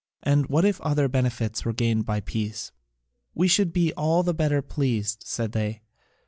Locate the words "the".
4.23-4.33